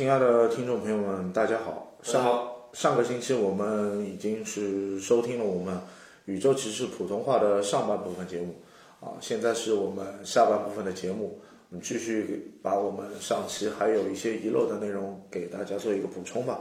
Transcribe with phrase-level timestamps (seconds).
[0.00, 1.92] 亲爱的听众朋友们，大家好。
[2.02, 5.76] 上上个星期我们已经是收听了我们
[6.24, 8.54] 《宇宙骑士》普通话的上半部分节目
[8.98, 11.38] 啊，现在是我们下半部分的节目，
[11.68, 16.60] 我们继续把我们上期还有一些遗漏的内容给大家做一个补充吧。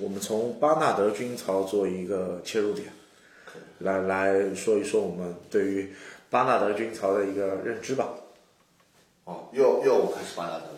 [0.00, 2.88] 我们从巴纳德军曹做一个切入点，
[3.78, 5.92] 来来说一说我们对于
[6.28, 8.08] 巴纳德军曹的一个认知吧。
[9.26, 10.73] 哦，又又我开始巴纳德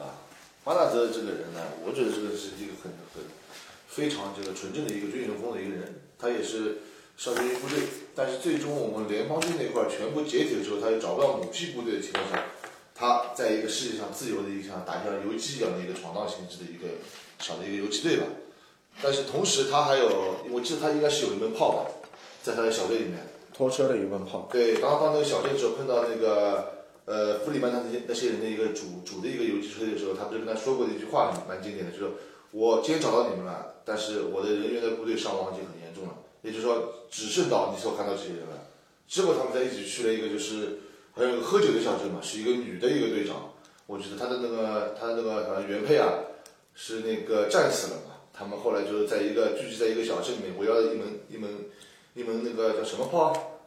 [0.67, 0.75] 了。
[0.75, 3.23] 巴纳德这个人呢，我觉得这个是一个很很
[3.87, 6.03] 非常这个纯正的一个军人风的一个人。
[6.19, 6.79] 他也是
[7.17, 7.79] 少先军部队，
[8.17, 12.45] 但是最终我们联邦军那块儿全部解体的时候，他又找不到母系部队的情况下，
[12.97, 16.99] 他在一个世界上自由的一个像打像游击一样的一个闯荡性质的一个
[17.39, 18.27] 小的一个游击队吧。
[19.01, 21.87] 但是同时他还有，我记得他应该是有一门炮吧，
[22.43, 24.49] 在他的小队里面拖车的一门炮。
[24.51, 26.76] 对，当到那个小队之后碰到那个。
[27.07, 32.11] 呃，弗里曼他那些那些人的一个主主的一个游击车队的时候，他不是跟他说过的一句话蛮经典的，就是
[32.51, 38.67] 我今天找到你们了，但是我的人员的部队伤亡已经很严重了，也就是说只剩到你所看到这些人了。
[39.07, 40.81] 之后他们在一起去了一个就是
[41.15, 43.55] 还有喝酒的小镇嘛，是一个女的一个队长，
[43.87, 46.11] 我觉得他的那个他的那个呃原配啊
[46.75, 51.51] 是那个战死了嘛，他们后来就是在一个聚集在一个小镇里面围绕一门一门
[52.15, 53.61] 一门那个叫什么炮，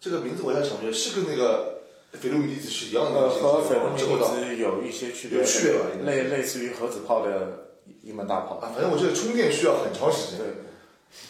[0.00, 1.69] 这个名字我要想不起来，是跟那个。
[2.12, 5.86] 菲洛米粒子是一样的，和菲洛米粒子有一些区别，有区别吧？
[6.04, 7.70] 类类似于核子炮的
[8.02, 8.72] 一门大炮啊。
[8.74, 10.44] 反正我觉得充电需要很长时间，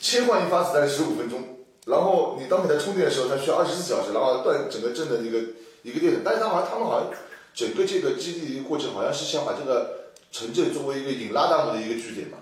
[0.00, 1.42] 切换一发子弹十五分钟，
[1.86, 5.38] 然后你当给它充电的时候，它需要二十四小时，然后断整个镇的一个
[5.82, 6.22] 一个电。
[6.24, 7.10] 但是它好像他们好像
[7.54, 12.38] 整个这个基地的一个过程，好像是想把这个城镇作为一个引拉达姆的一个据点嘛，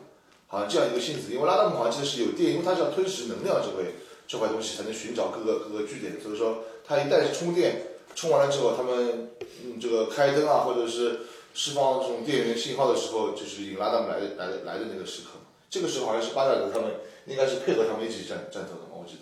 [0.46, 1.34] 好像这样一个性质。
[1.34, 3.82] 因为拉达姆好像其实是有电，因为它是要吞噬能量这块
[4.29, 7.82] 这块东西才能寻找各个各个据点，所以说它一旦是充电。
[8.19, 9.31] 充完了之后，他们
[9.62, 11.20] 嗯，这个开灯啊，或者是
[11.55, 15.38] 释放这种电源信号的时候，就是引拉他们来的来的来的那个时刻。
[15.70, 16.91] 这个时候好像是巴纳德他们
[17.26, 19.20] 应该是配合他们一起战战斗的嘛，我记得。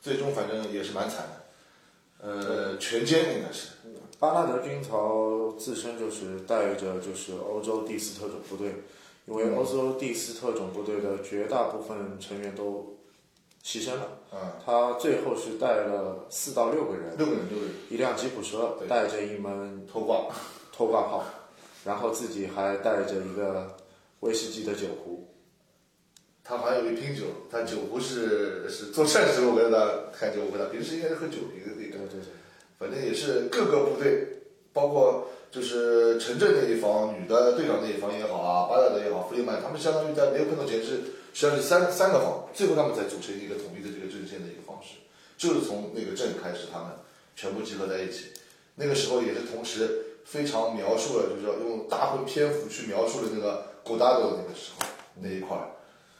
[0.00, 3.68] 最终反正也是蛮惨的，呃，全歼应该是。
[4.18, 8.76] 巴纳德军曹自身就是带着就是欧洲第四特种部队，
[9.26, 12.94] 因为欧洲第四特种部队的绝大部分成员都。
[13.68, 20.24] 牺牲了，嗯，他最后是带了四到六个人，六个人，六个人，一辆吉普车，带着一门拖挂，
[20.72, 21.22] 拖挂炮，
[21.84, 23.76] 然后自己还带着一个
[24.20, 25.28] 威士忌的酒壶，
[26.42, 32.32] 他还有一瓶酒，他酒壶是是做战时候给他开酒壶他，平时应该是喝酒一个一个，对对对，
[32.78, 34.28] 反正也是各个部队，
[34.72, 41.02] 包括就是城镇那一方，女的队长那一方也好啊，巴达德也好，弗里曼，他们相当于在没有碰到前是。
[41.32, 44.98] 实际上是三三个方，最后他们才组成一个统一的这个阵线的一个方式，
[45.36, 46.88] 就是从那个镇开始，他们
[47.36, 48.32] 全部集合在一起。
[48.74, 54.86] 那个时候也是同时非常描述了，就是说用大部分篇幅去描述了那个古达多的那个时候
[55.20, 55.74] 那一块儿，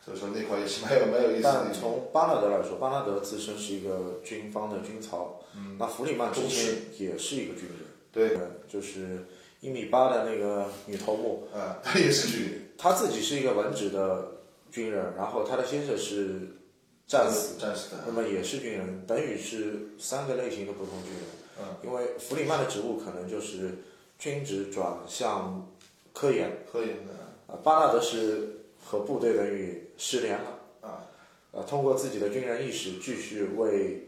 [0.04, 1.64] 所以说那块也是蛮有蛮有意思的。
[1.64, 8.38] 但从巴纳德来说，巴纳德自身是一个军方的军曹，嗯，那弗里曼之前也是一个军人，对，
[8.68, 9.24] 就是
[9.60, 14.37] 一米八的那个女头目，嗯，她也是军人，她自己是一个文职的。
[14.78, 16.56] 军人，然后他的先生是
[17.04, 21.22] 战死，战死的，那么也是军人，等于是三个类型的不同军人。
[21.60, 23.78] 嗯，因为弗里曼的职务可能就是
[24.20, 25.68] 军职转向
[26.12, 27.12] 科研，科研的。
[27.48, 30.60] 啊，巴纳德是和部队等于失联了。
[30.82, 31.02] 啊，
[31.50, 34.04] 呃，通过自己的军人意识继续为。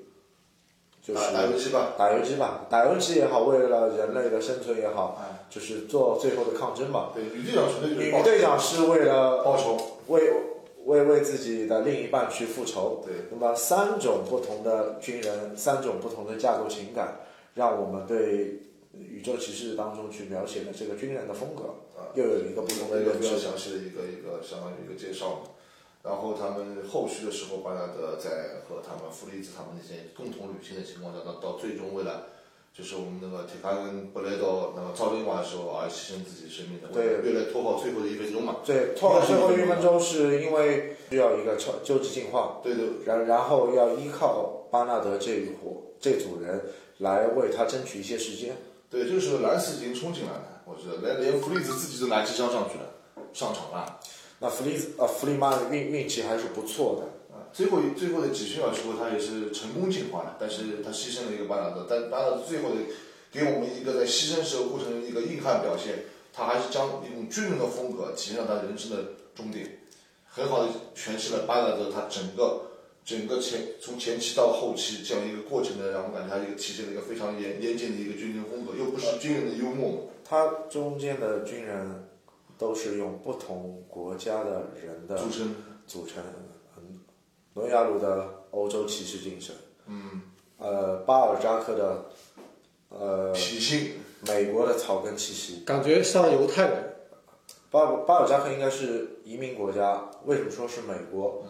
[1.02, 5.18] 就是打游击吧，打游击吧，打游击也好，为了人类的生存也好，
[5.48, 7.12] 就是做最后的抗争吧。
[7.14, 9.78] 对，女队长纯粹就是女队长是为了报仇，
[10.08, 10.30] 为
[10.90, 13.00] 为为自己的另一半去复仇。
[13.06, 17.20] 对，那么三种不同的军人，三种不同的架构情感，
[17.54, 18.60] 让我们对
[18.92, 21.62] 宇宙骑士当中去描写的这个军人的风格，
[21.96, 25.42] 啊又有一个不同的一个比较详细的一个一个相当于一个介绍。
[26.02, 32.26] 然后他们后续的时候，巴纳德在和他们弗利兹他们那些共同旅行的情况下，到到最终为了，
[32.72, 38.56] 就是我们那个铁卡跟布雷多那个造兵马的时候而牺牲自己生命的，对，为了拖好最后的一分钟嘛。
[38.64, 42.60] 对，拖好最后一分钟是因为需要一个超救治进化。
[42.62, 42.86] 对对。
[43.04, 46.60] 然然后要依靠巴纳德这一伙这组人
[46.98, 48.56] 来为他争取一些时间。
[48.88, 52.84] 对，这个时候兰斯已经冲进来了，我觉得，连连弗利兹自己都拿机枪上去了，
[53.32, 54.00] 上场了。
[54.38, 57.08] 那弗利兹啊，弗利曼运运气还是不错的啊。
[57.52, 62.76] 最后最后的几十秒时候，他也是成功进化了，但是他牺牲了一个巴纳德，但巴纳德最后的
[63.30, 69.04] 给我们一个在牺牲时候过程中一个硬汉表现，他还是将一种军人的风格体现到他人生的
[69.34, 69.80] 终点，
[70.26, 72.62] 很好的诠释了巴纳德他整个
[73.04, 80.08] 整个前从前期到后期这样一个过程的，让我感觉他一个体现了一个非常严严谨的一个军人风格，又不是军人的幽默。
[80.24, 82.06] 他中间的军人。
[82.60, 85.54] 都是用不同国家的人的组成，
[85.86, 86.49] 组成，嗯，
[87.54, 89.54] 诺亚鲁的欧洲骑士精神，
[89.86, 90.22] 嗯，
[90.58, 92.04] 呃，巴尔扎克的，
[92.88, 95.62] 呃，脾性，美国的草根气息。
[95.66, 96.86] 感觉像犹太人。
[97.72, 101.44] 巴巴尔扎克应该是移民国家，为什么说是美国？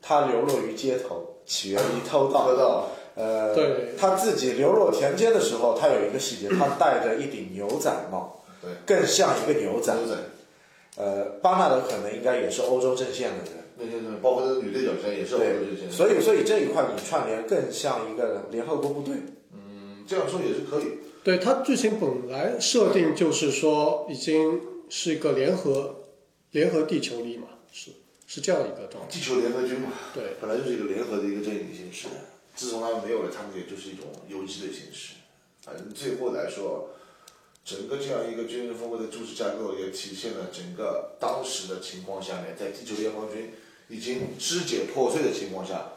[0.00, 2.44] 他流落于街头，起源于偷盗。
[2.44, 9.92] 偷盗，呃，对他自己流落田间的时候，他有一个细节，他戴着一顶牛仔帽，对，更像一个牛仔。
[9.96, 10.16] 牛仔，
[10.96, 19.14] 呃，巴纳德可能应该也是欧洲阵线的人，那些那包括那个女队长现在也是欧洲这些，，所以所以这一块你串联更像一个联合国部队。
[19.52, 26.04] 嗯，这样说也是可以，对它剧情本来设定就是说已经是一个联合
[26.50, 27.90] 联合地球力嘛，是
[28.26, 29.10] 是这样一个状态。
[29.10, 32.08] 地球联合军嘛，对，本来就是一个联合的一个阵营形式，
[32.56, 35.14] 自从他们没有了，他们也就是一种游击的形式。
[35.62, 36.90] 反正最后来说，
[37.64, 43.50] 整个这样一个军事风格的组织架构，也体现了整个当时的情况下面，在地球联邦军
[43.88, 45.92] 已经肢解破碎的情况下，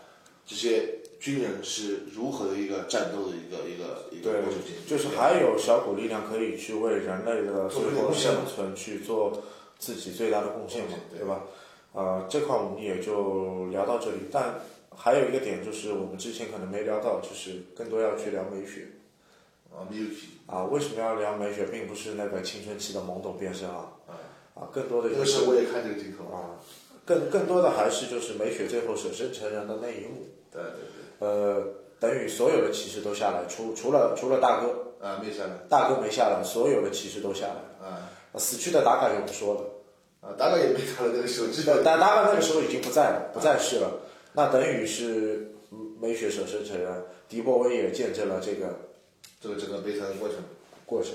[0.45, 7.69] 这些军人是如何的一个战斗的一个一个一个过程，就是还有小股力量可以去为人类的
[8.13, 9.43] 生存去做
[9.77, 11.27] 自己最大的贡献嘛，对对。
[11.27, 11.43] 吧？
[11.93, 14.61] 呃，这块我们也就聊到这里，但
[14.95, 18.87] 还有一个点就是我们之前可能没聊到，就是更多要去聊美雪。
[19.69, 20.07] 啊 i y
[20.47, 20.63] 啊。
[20.63, 23.91] 为什么要聊美雪，并不是那个青春期的懵懂变身啊，
[24.55, 26.55] 啊，更多的就是那个时候我也看这个镜头，啊，
[27.05, 31.63] 更更多的还是就是美雪最后舍身成仁的那一幕，对对呃，
[31.99, 37.87] 等于所有的骑士都下来，除除了除了大哥，啊，没下来，大哥没下来，所有的骑士都下来。
[37.87, 39.61] 啊死去的达卡就不说了，
[40.21, 43.91] 啊，达卡也没他的那个时候，知道对，但达卡那个时候已经不在了，不在世了。
[44.33, 48.79] 那等于是嗯美雪舍身成仁，迪波威也见证了这个
[49.41, 50.37] 这个整个悲惨的过程。
[50.85, 51.11] 过程。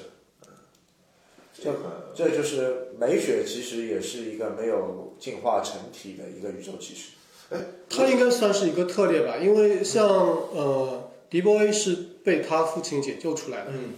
[1.63, 7.11] 这个这就是美雪其实也是一个没有进化成体的一个宇宙骑士。
[7.51, 7.59] 哎
[7.89, 13.95] 他应该算是一个特例吧，因为像呃迪波威是被他父亲解救出来的，嗯，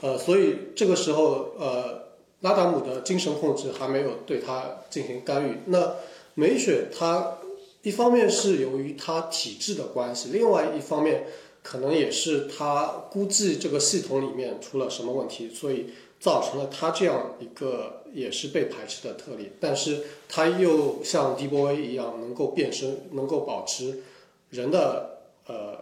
[0.00, 2.02] 呃，所以这个时候呃
[2.40, 5.58] 拉达姆的精神控制还没有对他进行干预。
[5.66, 5.96] 那
[6.34, 7.38] 美雪她
[7.82, 11.26] 一方面是由于她体质的关系，另外一方面
[11.62, 15.86] 可能也是她估计这个系统里面出了什么问题，所以
[16.22, 19.50] 造成了他这样一个也是被排斥的特例。
[19.58, 24.04] 但是他又像迪波威一样能够变身，能够保持
[24.50, 25.76] 人的呃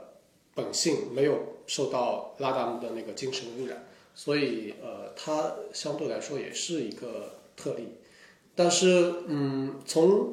[0.55, 3.87] 本性，没有受到拉达姆的那个精神污染。
[4.15, 7.99] 所以呃，它相对来说也是一个特例。
[8.57, 10.33] 但是嗯，从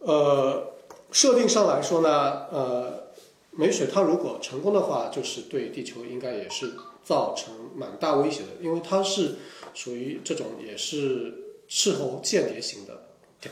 [0.00, 0.74] 呃
[1.12, 3.04] 设定上来说呢，呃，
[3.52, 6.72] 美水它如果成功的话，就是对地球应该也是
[7.06, 9.36] 造成蛮大威胁的，因为它是
[9.72, 11.32] 属于这种也是
[11.68, 13.06] 斥候间谍型的，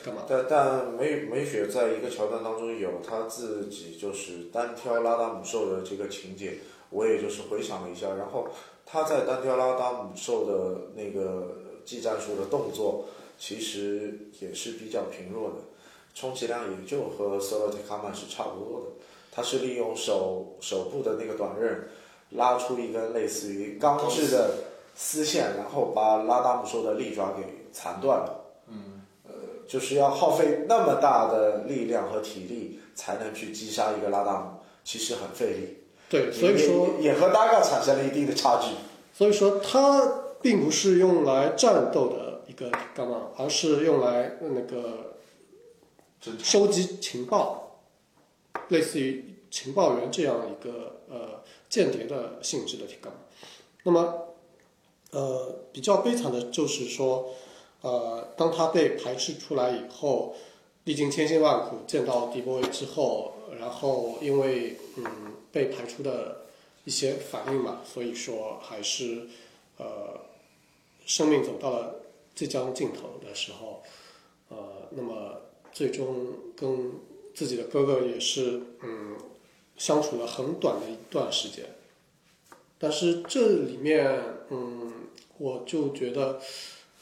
[0.04, 0.24] 干嘛？
[0.28, 6.58] 但但梅梅雪在一个桥段当中有她自己就是单挑拉达姆兽的这个情节，
[6.90, 8.48] 我也就是回想了一下，然后
[8.84, 13.06] 她在单挑拉达姆兽的那个技战术的动作，
[13.38, 15.56] 其实也是比较平弱的，
[16.12, 18.86] 充其量也就和索罗特卡曼是差不多的。
[19.30, 21.88] 他是利用手手部的那个短刃，
[22.30, 24.54] 拉出一根类似于钢制的
[24.94, 28.44] 丝线，然后把拉达姆兽的利爪给残断了。
[28.68, 29.32] 嗯，呃
[29.68, 35.78] 就是要耗费那么大的力量和体力才能去击杀一个拉达姆，其实很费力。
[36.08, 38.68] 对，所以说也也和 Daga 产生了一定的差距。
[39.12, 45.14] 所以说它并不是用来战斗的一个干嘛，而是用来那个
[46.38, 47.80] 收集情报，
[48.68, 50.93] 类似于情报员这样一个呃
[51.74, 53.18] 间谍的性质的干嘛。
[53.82, 54.28] 那么
[55.10, 57.34] 呃比较悲惨的就是说，
[57.80, 60.36] 呃当他被排斥出来以后，
[60.84, 65.04] 历经千辛万苦见到迪波威之后，然后因为嗯
[65.50, 66.42] 被排除的
[66.84, 69.26] 一些反应嘛，所以说还是
[69.78, 70.20] 呃
[71.04, 71.96] 生命走到了
[72.36, 73.82] 即将尽头的时候，
[74.48, 75.40] 呃，那么
[75.72, 76.92] 最终跟
[77.34, 79.16] 自己的哥哥也是嗯
[79.76, 81.64] 相处了很短的一段时间，
[82.78, 84.92] 但是这里面嗯
[85.38, 86.40] 我就觉得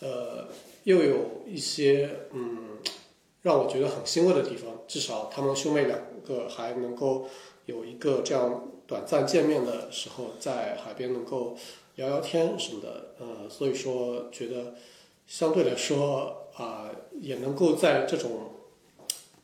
[0.00, 0.48] 呃
[0.84, 2.78] 又有一些嗯
[3.42, 7.28] 让我觉得很欣慰的地方，至少他们兄妹两个还能够
[7.66, 11.56] 有一个这样短暂见面的时候，在海边能够
[11.96, 14.74] 聊聊天什么的，呃，所以说觉得
[15.26, 18.50] 相对来说啊、也能够在这种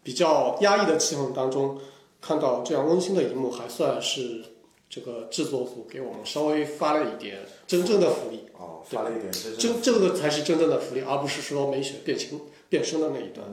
[0.03, 1.81] 比较压抑的气氛当中
[2.21, 4.43] 看到这样温馨的一幕，还算是
[4.89, 13.47] 这个制作组给我们稍微发了一点真正的福利，哦，发了一点真正这这个才是真正的福利，而不是说美雪变形变身的那一段。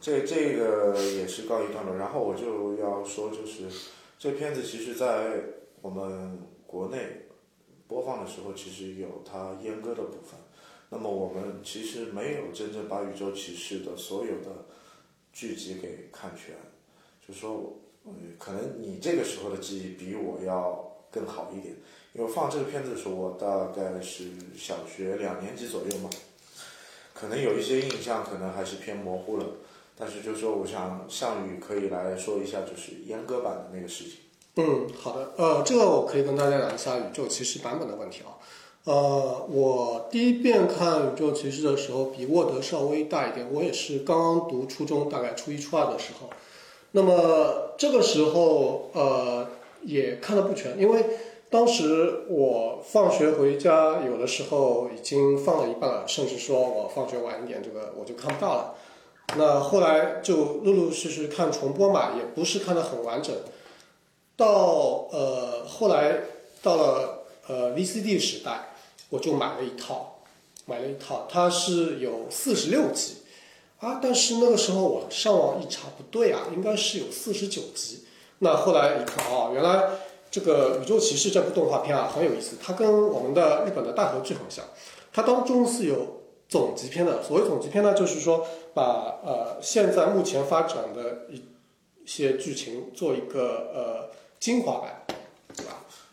[0.00, 1.96] 这这个也是告一段落。
[1.96, 3.64] 然后我就要说，就是
[4.18, 5.40] 这片子其实在
[5.80, 7.26] 我们国内
[7.88, 10.38] 播放的时候，其实有它阉割的部分。
[10.90, 14.66] 那么我们其实没有真正把《宇宙骑士》的所有的
[15.32, 16.54] 剧集给看全，
[17.26, 21.74] 就说，嗯，可能你这个时候的记忆比我要更好一点，
[22.12, 24.24] 因为放这个片子的时候，我大概是
[24.56, 26.08] 小学两年级左右嘛，
[27.12, 29.46] 可能有一些印象，可能还是偏模糊了。
[29.98, 34.18] 但是就说，我想项羽可以来说一下，就是阉割版的那个事情。
[34.56, 38.36] 嗯，好的，呃，这个我可以跟大家讲一下宇宙骑士版本的问题啊。
[38.84, 46.30] 呃，我第一遍看宇宙骑士的时候，比沃德稍微大一点，我也是刚刚读初中，大概初一初二的时候。
[46.96, 49.46] 那么这个时候，呃，
[49.82, 51.04] 也看的不全，因为
[51.50, 58.74] 当时我放学回家，有的时候已经放了一半了，甚至说我放学晚一点，这个我就看不到了。
[59.36, 63.34] 那后来就陆陆续续看重播嘛，也不是看得很完整。
[64.34, 66.20] 到呃后来
[66.62, 68.70] 到了呃 VCD 时代，
[69.10, 70.20] 我就买了一套，
[70.64, 73.16] 买了一套，它是有四十六集
[73.78, 78.04] 啊，但是那个时候我上网一查不对啊，应该是有四十九集。
[78.38, 79.90] 那后来一看哦，原来
[80.30, 84.64] 这个《宇宙骑士》这部动画片啊很有意思，它跟我们的日本的大河剧很像，
[85.12, 87.22] 它当中是有总集篇的。
[87.22, 91.42] 所谓总集篇呢，就是说把呃现在目前发展的一
[92.04, 94.95] 些剧情做一个呃精华版，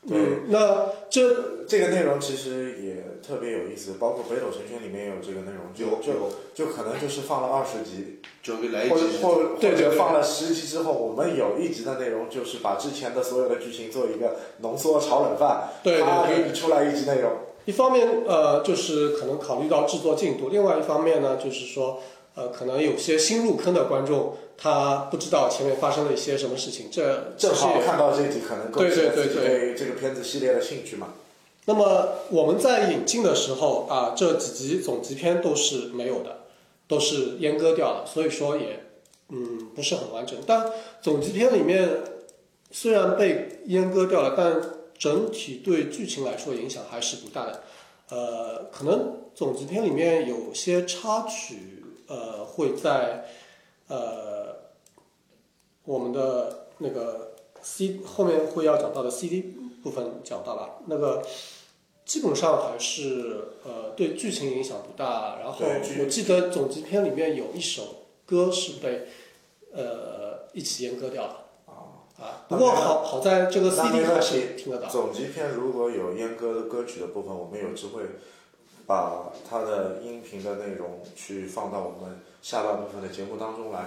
[0.05, 2.95] 嗯，那这这个内容其实也
[3.25, 6.13] 特别有意思，包括《北斗神拳》里面也有这个内容，就就
[6.53, 16.35] 就可能就是放了二十集，就给来一或者集，或或对对对者放了十集之后，我们有一集的内容就是把之前的所有的剧情做一个浓缩炒冷饭，对对啪对。
[16.35, 17.31] 给你出来一集内容。
[17.65, 22.01] 一方面呃就是可能考虑到制作进度，另外一方面呢就是说
[22.35, 31.13] 呃可能有些新入坑的观众他不知道前面发生了一些什么事情，这正好看到这集，可能对对对对这个片子系列的兴趣嘛。
[31.65, 36.41] 那么我们在引进的时候啊，这几集总集篇都是没有的，
[36.87, 38.83] 都是阉割掉了，所以说也
[39.29, 40.37] 嗯不是很完整。
[40.45, 40.69] 但
[41.01, 41.89] 总集篇里面
[42.71, 44.61] 虽然被阉割掉了，但
[44.97, 47.63] 整体对剧情来说影响还是不大的。
[48.09, 53.25] 呃，可能总集篇里面有些插曲，呃，会在
[53.87, 54.55] 呃
[55.85, 61.25] 我们的那个 C 后面会要讲到的 CD 部分讲到了，那个
[62.05, 65.39] 基本上还是呃对剧情影响不大。
[65.39, 65.65] 然后
[65.99, 69.07] 我记得总集篇里面有一首歌是被
[69.73, 71.45] 呃一起阉割掉了
[72.17, 72.45] 啊。
[72.47, 74.87] 不过好好在这个 CD 还是听得到。
[74.89, 78.03] 总集篇如果有阉割的歌曲的部分，我们有机会
[78.85, 83.85] 把它的音频的内容去放到我们下半部分的节目当中来。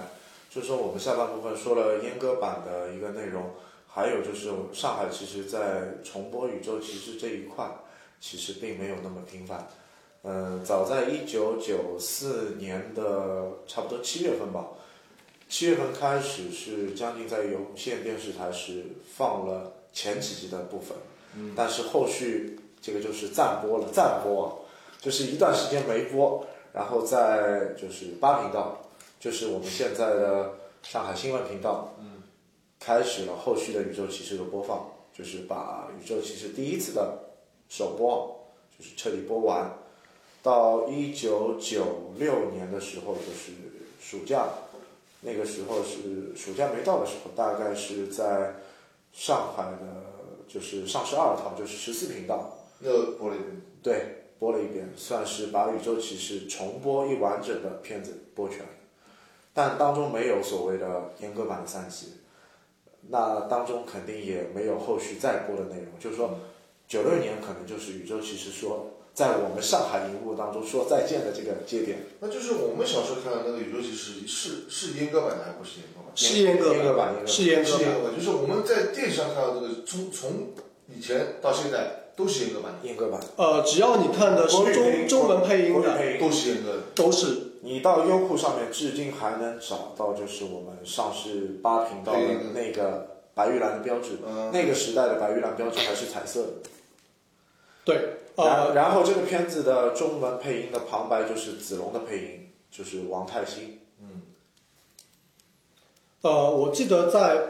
[0.49, 3.43] 就是说，我们下半部分说了阉割版的一个内容，
[3.85, 7.69] 还有就是上海其实在重播《宇宙骑士》这一块，
[8.19, 9.67] 其实并没有那么频繁。
[10.23, 14.67] 嗯，早在一九九四年的差不多七月份吧，
[15.47, 18.83] 七月份开始是将近在有线电视台是
[19.15, 20.97] 放了前几集的部分，
[21.35, 24.47] 嗯，但是后续这个就是暂播了，暂播啊，
[24.99, 28.79] 就是一段时间没播，然后在就是八频道，
[29.19, 32.23] 就是我们现在的上海新闻频道，嗯，
[32.79, 37.17] 开始了后续的宇宙骑士的播放，就是把宇宙骑士第一次的
[37.69, 38.37] 首播
[38.77, 39.71] 就是彻底播完，
[40.43, 43.51] 到一九九六年的时候就是
[44.01, 44.47] 暑假。
[45.19, 48.53] 那个时候是暑假没到的时候，大概是在
[49.11, 50.03] 上海的，
[50.47, 58.59] 就是上市二套，就是十四频道，那个播了一遍，对，播了一遍，算是把《宇宙骑士》重播一完整的片子播全，
[59.53, 62.13] 但当中没有所谓的阉割版的三集，
[63.09, 66.39] 那当中肯定也没有后续再播的内容，就是说，
[66.87, 76.13] 九六年可能就是《宇宙骑士》说在我们上海荧幕当中说再见的这个节点，那就是我们小时候看的那个宇宙骑士是是阉割版的还不是阉割版？
[76.15, 77.27] 是阉割阉割版，阉割版。
[77.27, 80.53] 是阉割版，就是我们在电视上看到这个，从从
[80.95, 83.21] 以前到现在都是阉割版的，阉割版。
[83.37, 86.81] 呃，只要你看的是中中文配音的，都是阉割的。
[86.95, 92.19] 都是你到优酷上面至今还能找到，就是我们上市八频道的
[92.53, 94.17] 那个白玉兰的标志。
[94.25, 96.53] 嗯那个时代的白玉兰标志还是彩色的。
[97.85, 97.95] 对，
[98.35, 103.79] 然呃，然后这个片子的中文配音的旁白就是子龙的配音，就是王太兴。
[106.23, 107.43] 呃，我记得在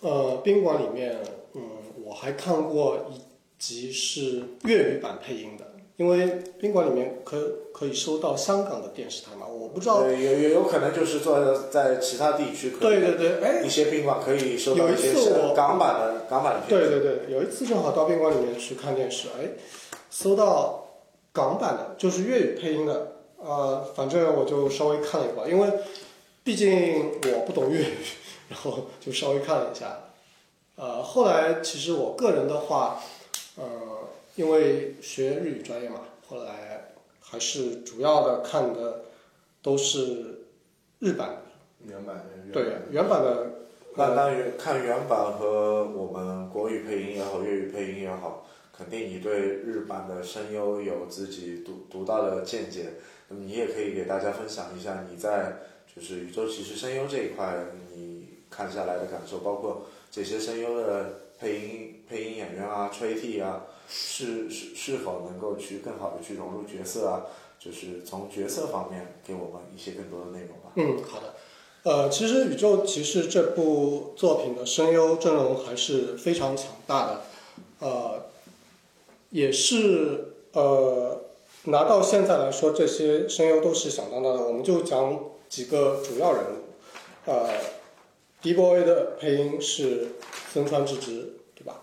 [0.00, 1.20] 呃宾馆里面，
[1.52, 1.62] 嗯，
[2.02, 3.20] 我还看过一
[3.58, 5.64] 集是粤语版配音的，
[5.96, 7.38] 因为宾馆里面可
[7.72, 10.06] 可以收到香港的电视台嘛，我不知道。
[10.06, 16.68] 也也有有可能就是做在其他地区可对对对，哎，一些宾馆可以收到有一一些次我港版的港版的片。
[16.68, 19.48] 对对对，有一次正好到宾馆里面去看电视，哎，
[20.10, 20.86] 搜到
[21.32, 25.70] 港版的，就是粤语配音的，呃，反正我就稍微看了一会儿，因为
[26.42, 27.94] 毕竟我不懂粤语，
[28.48, 30.00] 然后就稍微看了一下。
[30.76, 33.02] 呃，后来其实我个人的话，呃，
[34.36, 39.04] 因为学日语专业嘛，后来还是主要的看的
[39.62, 40.46] 都是
[40.98, 41.42] 日版的，
[41.86, 43.46] 原版的对原版的
[43.96, 52.94] 那那原看原版和我们国语配音也好，粤语配音也好，肯定你对日版的声优有自己独独到的见解。
[53.28, 55.60] 那么你也可以给大家分享一下你在
[55.94, 57.56] 就是宇宙骑士声优这一块
[57.94, 67.26] 你看下来的感受，包括这些声优的配音配音演员啊、吹替啊，是是是否能够去更好的去融入角色啊？
[67.58, 70.72] 就是从角色方面给我们一些更多的内容吧。
[70.76, 71.34] 嗯，好的。
[71.84, 77.20] 呃，其实《宇宙骑士》这部作品的声优阵容还是非常强大的，
[77.80, 78.26] 呃，
[79.30, 81.24] 也是呃
[81.64, 84.42] 拿到现在来说，这些声优都是响当当的。
[84.42, 85.18] 我们就讲
[85.48, 87.50] 几个主要人物，呃
[88.40, 90.08] ，D Boy 的配音是
[90.52, 91.82] 森川智之，对吧？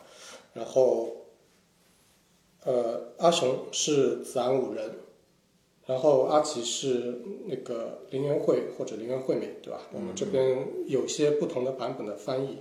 [0.54, 1.21] 然后，
[2.64, 4.96] 呃，阿雄是子安五人。
[5.88, 9.82] 然后阿奇是那个林元惠或者林元惠美，对吧？
[9.92, 12.60] 我们这边有些不同的版本的翻译。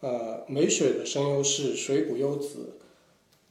[0.00, 2.78] 呃，美雪的声优是水谷优子，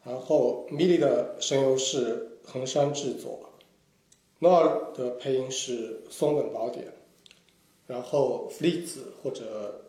[0.03, 3.51] 然后米莉的声优是横山智佐，
[4.39, 6.91] 诺尔的配音是松本宝典，
[7.87, 9.85] 然后弗利子或者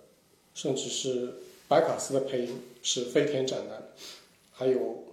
[0.54, 1.34] 甚至是
[1.66, 3.88] 白卡斯的配音是飞田展男，
[4.52, 5.04] 还有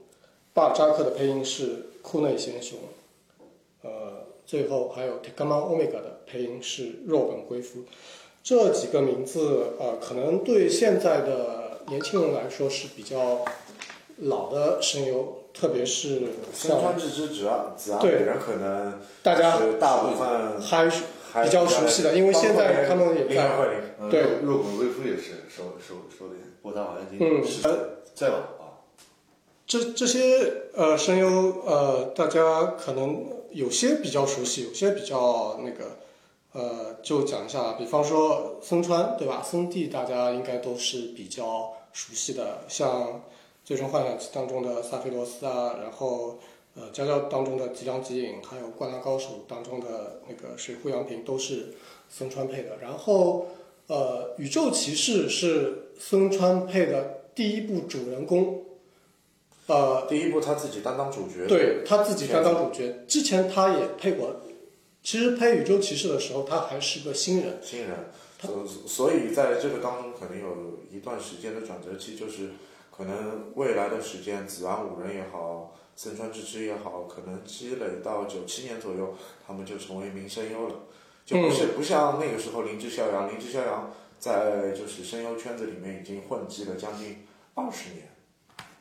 [0.54, 2.78] 巴尔扎克的配音是库内贤雄。
[3.82, 7.80] 呃，最后还有 Tekama Omega 的配音是若本圭夫，
[8.44, 13.44] 这几个名字呃，可能对现在的年轻人来说是比较
[14.18, 16.22] 老的声优，特别是
[16.54, 23.50] 像川智之子啊对人可能大家大部分还是还比较熟悉的，因为现在他们也林在
[24.10, 27.44] 对若本威夫也是收收收的，不过他好像已嗯
[28.14, 28.53] 再往啊，
[29.66, 35.98] 这这些呃声优呃，大家可能有些比较熟悉，有些比较那个
[36.52, 39.42] 呃，就讲一下，比方说森川对吧？
[39.42, 43.08] 森地大家应该都是比较熟悉的，像
[43.64, 46.38] 《最终幻想》当中的萨菲罗斯啊，然后
[46.76, 51.74] 呃《家教》当中的吉良吉影，还有《灌篮高手》当中的那个水户洋平都是
[52.10, 52.78] 森川配的。
[52.82, 53.48] 然后
[53.88, 58.62] 呃，《宇宙骑士》是森川配的第一部主人公。
[59.68, 64.42] 呃，第一部他自己担当主角，对他自己担当主角，之前他也配过。
[65.02, 67.60] 其实配《宇宙骑士》的时候，他还是个新人。
[67.62, 67.92] 新人，
[68.40, 72.52] 所所以在这个当中可能有一段时间的转折期，就是
[72.90, 79.14] 可能未来的时间，子安五人也好，森川智之也好，可能积累到九七年左右，
[79.46, 80.76] 他们就成为名声优了，
[81.26, 88.13] 就不是、不像那个时候林之逍遥，林之逍遥在就是声优圈子里面已经混迹了将近二十年。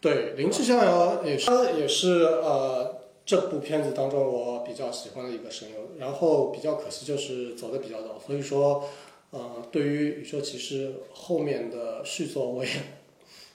[0.03, 5.77] 对，林志逍遥也是，他也是呃这部片子当中我比较喜欢的一个声优。
[5.97, 8.83] 然后比较可惜就是走的比较早，所以说
[9.31, 12.71] 呃对于宇宙骑士后面的续作我也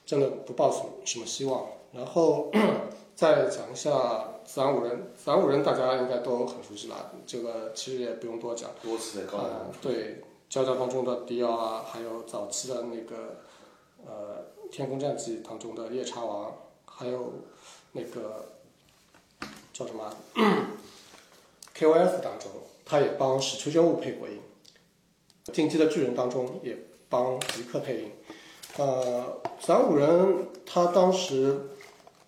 [0.06, 1.68] 真的不抱什么什么希望。
[1.94, 2.50] 然后
[3.14, 8.70] 再讲一下子安五人，子安五人大家应该都很熟悉了，这个其实也不用多讲。
[8.82, 9.94] 多次的高呃，对，
[10.48, 13.38] 《交战》当中的迪奥啊，还有早期的那个
[14.06, 17.34] 呃《天空战记》当中的夜叉王，还有
[17.94, 18.58] 那个
[19.74, 20.16] 叫什么
[21.76, 22.52] KOF 当中，
[22.86, 24.40] 他也帮史丘真吾配过音，
[25.52, 26.78] 《进击的巨人》当中也
[27.10, 28.12] 帮迪克配音。
[28.78, 31.70] 呃，子安五人他当时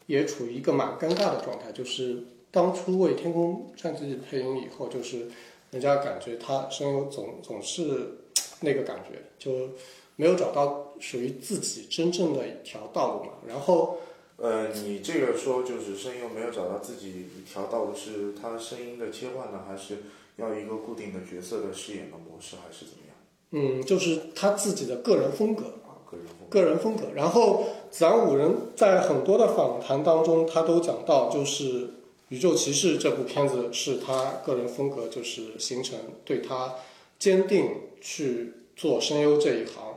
[0.07, 5.29] 也处于一个蛮尴尬的状态，就是当初为《天空战记》配音以后，就是
[5.71, 8.17] 人家感觉他声优总总是
[8.61, 9.69] 那个感觉，就
[10.15, 13.33] 没有找到属于自己真正的一条道路嘛。
[13.47, 13.97] 然后，
[14.37, 19.97] 呃，你这个说就是声优没有找到自己一条道路，是他声音的切换呢，还是
[20.37, 23.15] 要一个固定的角色的饰演的模式，还是怎么样？
[23.51, 26.45] 嗯，就是他自己的个人风格，啊，个人风格。
[26.49, 27.03] 个人风格。
[27.15, 31.87] 然后子安五人在很多的访谈当中，他都讲到，就是
[32.29, 36.75] 《宇宙骑士》这部片子是他个人风格，就是形成对他
[37.17, 39.88] 坚定去做声优这一行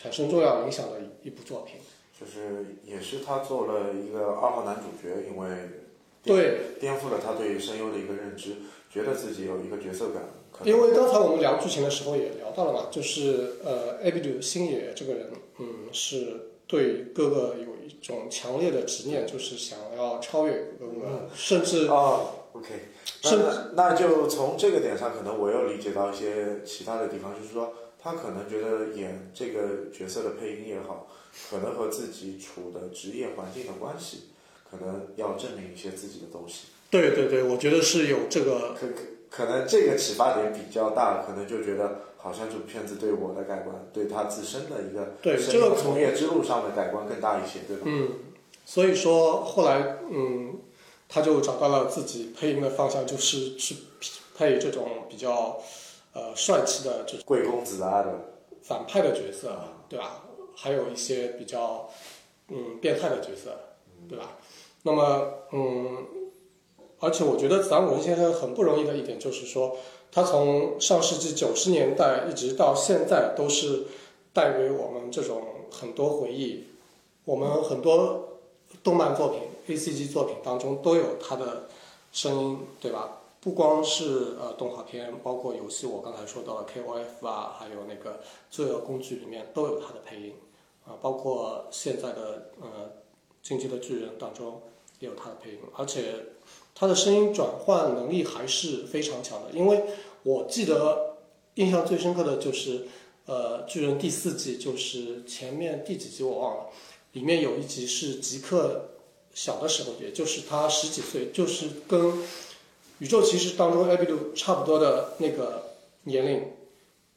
[0.00, 1.76] 产生重要影响的一一部作品。
[2.18, 5.48] 就是也是他做了一个二号男主角，因为
[6.22, 8.56] 对，颠覆了他对声优的一个认知，
[8.92, 10.22] 觉得自己有一个角色感。
[10.64, 22.68] 因为刚才我们聊剧情的时候也聊到了嘛，就是呃，艾比鲁星野这个人，嗯，是对哥哥有一种强烈的执念，就是想要超越哥哥，甚至哦，OK，
[23.22, 31.06] 那甚那那就从这个点上，可能我又理解到一些其他的地方，就是说他可能觉得演这个角色的配音也好，
[31.50, 34.30] 可能和自己处的职业环境的关系，
[34.70, 36.68] 可能要证明一些自己的东西。
[36.90, 38.94] 对对对，我觉得是有这个，可可
[39.28, 47.82] 可能这个启发点比较大，可能就觉得好像这部片子对我的改观，对他自身的一个对这个从业之路上的改观更大一些，对吧？
[47.84, 48.08] 嗯，
[48.64, 50.58] 所以说后来，嗯，
[51.08, 53.76] 他就找到了自己配音的方向，就是去
[54.36, 55.62] 配这种比较
[56.12, 58.12] 呃帅气的就是贵公子啊的，
[58.62, 59.56] 反派的角色，
[59.88, 60.24] 对吧？
[60.56, 61.88] 还有一些比较
[62.48, 63.56] 嗯变态的角色，
[64.08, 64.36] 对吧？
[64.82, 66.06] 那么嗯，
[66.98, 69.76] 而且我觉得子安文先生很不容易的一点就是说，
[70.10, 73.84] 他从上世纪九十年代一直到现在，都是
[74.32, 76.64] 带给我们这种很多回忆。
[77.24, 78.40] 我们很多
[78.82, 81.68] 动漫作品、A C G 作品当中都有他的
[82.12, 83.19] 声音，对吧？
[83.40, 88.10] 不光是呃动画片，包括游戏，我刚才说到了 K O F 啊，还有那个
[88.50, 90.34] 《罪恶工具》里面都有他的配音
[90.86, 92.68] 啊，包括现在的呃
[93.42, 94.60] 《进击的巨人》当中
[94.98, 96.14] 也有他的配音，而且
[96.74, 99.50] 他的声音转换能力还是非常强的。
[99.52, 99.84] 因为
[100.22, 101.16] 我记得
[101.54, 102.88] 印象最深刻的就是
[103.24, 106.66] 呃《巨人》第四季，就是前面第几集我忘了，
[107.12, 108.90] 里面有一集是吉克
[109.32, 112.22] 小的时候，也就是他十几岁，就是跟
[113.00, 115.70] 宇宙骑士当中艾比鲁差不多的那个
[116.04, 116.52] 年龄，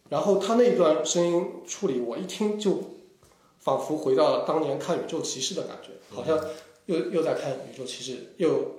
[0.10, 2.84] 然后他那一段声音处理，我一听就
[3.60, 6.40] 仿佛回到了当年看宇宙骑士的感觉，好像
[6.86, 8.72] 又又在看宇宙骑士，又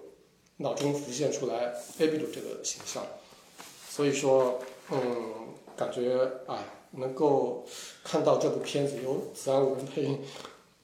[0.59, 3.03] 脑中浮现出来艾比鲁这个形象，
[3.89, 7.67] 所以说，嗯，感觉哎，能够
[8.03, 10.21] 看到这部片子由子安武人配音，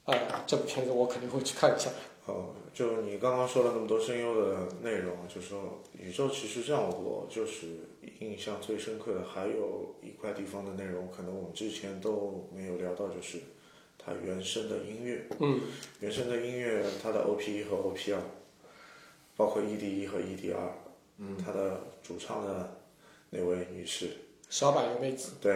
[0.04, 1.88] 哎，这部片子我肯定会去看一下。
[2.26, 7.66] 哦，就你刚刚说了那么多声优的内容，就说宇宙骑士这样，我就是
[8.20, 13.38] 印象最深刻的，还有一块地方的内容，可能我们之前都没有聊到，就是
[13.98, 15.26] 它原声的音乐。
[15.40, 15.60] 嗯，
[16.00, 18.20] 原声的音乐，它的 OP 一和 OP 二，
[19.36, 20.72] 包括 ED 一和 ED 二，
[21.18, 22.78] 嗯，它的主唱的
[23.30, 24.08] 那位女士，
[24.48, 25.52] 小柏由美子，对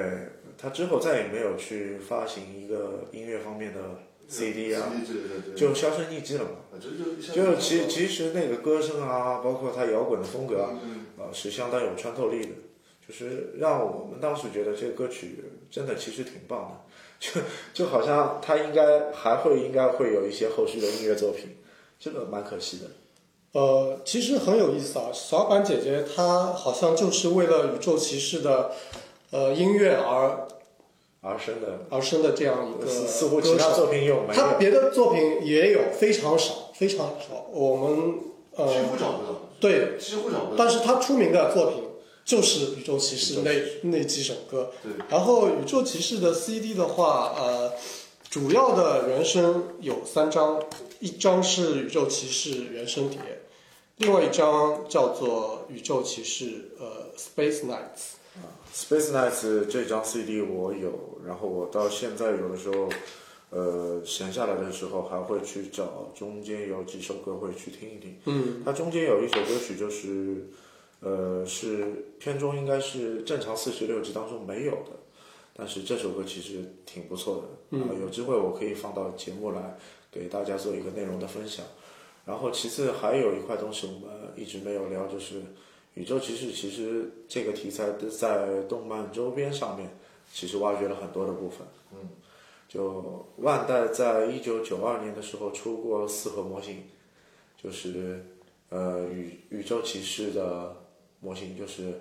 [0.59, 3.81] 她之后再也没有去发行一个音乐方面的
[4.29, 6.50] CD 啊，CD 对对对，就销声匿迹了嘛。
[6.78, 12.52] 就就其其实那个歌声啊，包括他摇滚的风格啊，嗯呃，是相当有穿透力的，
[13.06, 16.80] 就是让我们当时觉得这个歌曲真的其实挺棒的，
[17.20, 17.40] 就
[17.72, 21.56] 就好像他应该还会应该会有一些后续的音乐作品，
[21.98, 22.87] 这个蛮可惜的。
[23.52, 25.10] 呃，其实很有意思啊。
[25.12, 28.72] 小板姐姐她好像就是为了宇宙骑士的
[29.30, 30.48] 呃音乐而
[31.20, 33.70] 而生的，而生的这样一个似似乎其他。
[33.70, 34.34] 作品有没有？
[34.34, 37.46] 她别的作品也有，非常少，非常少。
[37.52, 38.24] 我们几
[38.56, 40.56] 呃乎找不到，对，几乎找不到。
[40.56, 41.82] 但是他出名的作品
[42.24, 43.50] 就是宇宙骑士那
[43.88, 44.70] 那几首歌。
[44.82, 47.72] 对，然后宇宙骑士的 CD 的话，呃，
[48.30, 50.62] 主要的原声有三张，
[51.00, 53.18] 一张是宇宙骑士原声碟，
[53.98, 58.14] 另外一张叫做宇宙骑士呃 Space Knights。
[58.74, 62.88] Space Nights 这张 CD 我有，然后我到现在有的时候，
[63.54, 68.16] 呃，闲下来的时候还会去找中间有几首歌会去听一听。
[68.24, 70.44] 嗯，它中间有一首歌曲就是，
[70.98, 74.90] 呃，是片中应该是正常四十六集当中没有的，
[75.54, 77.42] 但是这首歌其实挺不错的。
[77.70, 79.78] 嗯啊有机会我可以放到节目来
[80.10, 81.64] 给大家做一个内容的分享。
[82.26, 85.40] 然后其次还有一块东西我们一直没有聊，就是
[85.94, 89.96] 宇宙骑士其实这个题材在动漫周边上面
[90.32, 91.64] 其实挖掘了很多的部分。
[91.92, 92.08] 嗯，
[92.74, 96.82] 就万代在一九九二年的时候出过四盒模型，
[97.56, 98.26] 就是
[98.70, 100.74] 呃宇宇宙骑士的
[101.20, 102.00] 模型，就是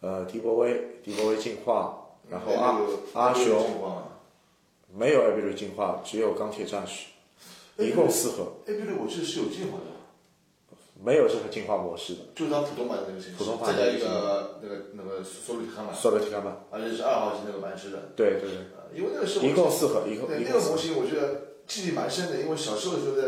[0.00, 2.80] 呃迪波威，迪波威进化，然后阿
[3.12, 3.54] 阿雄
[4.90, 7.08] 没有艾比瑞进化，只有钢铁战士，
[7.76, 9.84] 一共四盒，艾比瑞我记得是有进化的，
[11.04, 12.20] 没有这个进化模式的。
[12.34, 20.38] 就是它普通版的那个形式，普通版的再加一个那个那个索鲁提康版，索罗提干版，而且是二号机那个版式的，对对对，呃因为那个时候一共四盒，一共对。
[20.46, 23.22] 那个模型，我觉得记忆蛮深的，因为小时候的时候在，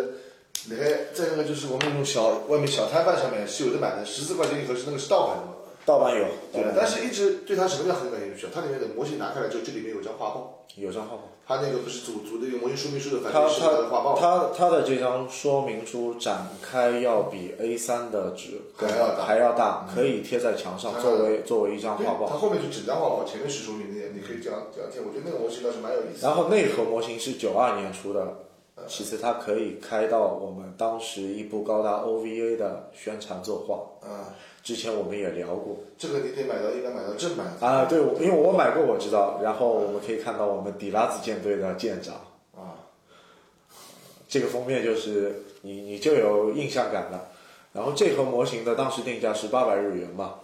[0.69, 5.53] 你还在那个就是我们那种小外面小摊贩上面是有的买的，十四块钱一盒是那个是盗版的嘛，
[5.85, 8.47] 盗版有，对，但是一直对它什么叫很感兴趣。
[8.53, 11.33] 它里面的模型拿开来之后，这里面有张画报，有张画报。
[11.49, 22.29] 它那个不是组组那个模型说明书的反它正是画报，它它的这张说明书展开要比 A 三的纸还要大还要大，可以贴在墙上嗯作为作为一张，画报。
[22.29, 25.01] 它后面是纸张画报，前面是说明的，你可以这样这样贴。
[25.01, 26.29] 我觉得那个模型倒是蛮有意思的。
[26.29, 28.39] 然后内核模型是九二年出的，
[28.89, 34.35] 其次它可以开到我们当时一部高达 OVA 的宣传作画，啊，
[34.67, 42.17] 之前我们也聊过这个你得买到，应该买到正版的啊，对，因为我买过我知道，然后我们可以看到我们迪拉兹舰队的舰长，
[42.53, 42.75] 啊。
[44.29, 47.29] 这个封面就是你你就有印象感了。
[47.75, 50.41] 然后这盒模型的当时定价是八百日元嘛，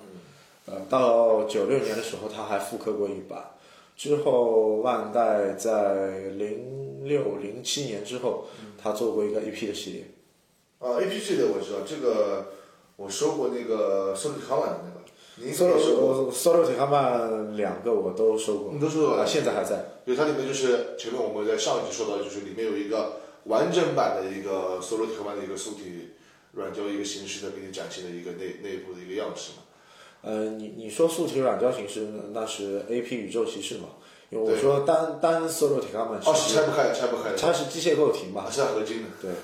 [0.67, 3.43] 呃，到九六年的时候他还复刻过一版，
[3.97, 8.45] 之后万代在零六零七年之后，
[8.81, 10.05] 他做过一个 AP 的系列。
[10.79, 12.53] 啊，APG 的我知道，这个
[13.03, 15.01] 我收过那个 Sonic 卡碗的那个，
[15.37, 19.85] 您也 Solo 收过？Solo 铁卡曼两个我都收过，你都收过啊，现在还在。
[20.07, 26.11] 对，它里面就是前面我们在上一集说到，就是里面有一个完整版的一个 Solo 铁板的一个素体
[26.53, 29.65] 软胶一个形式的给你展现的一个内内部的一个样式嘛。
[30.23, 33.89] 呃，你你说素体软胶形式，那是 AP 宇宙骑士嘛？
[34.31, 38.51] 因为我说单单 Solo 铁卡曼哦，是拆不开的，拆不开的，它是机械构体嘛它，？
[38.53, 39.09] 是合金的。
[39.21, 39.37] 对啊，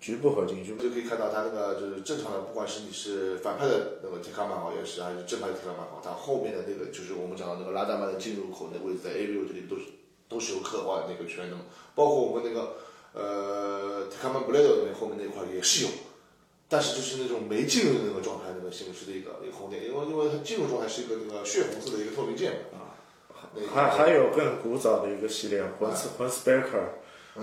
[0.00, 9.82] 局部合金，局部就可以看到它那个就是正常的，不管是你是反派的那个铁卡曼好也是，还是正派的铁卡曼好，它后面的那个就是我们讲的那个拉达曼的进入口那个位置，在 A U 这里都是
[10.26, 11.62] 都是有刻画的那个圈的嘛，
[11.94, 12.76] 包括我们那个
[13.12, 15.90] 呃铁卡曼 Blade 里面后面那块也是有，
[16.66, 22.88] 但是就是那种没进入的那个状态那个形式的一个一个红点，因为因为它进入状态是一个那个血红色的一个透明键嘛，
[23.36, 26.96] 啊，那个还还有更古早的一个系列，魂斯魂 Speaker